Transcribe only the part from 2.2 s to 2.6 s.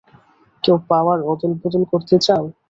চাও?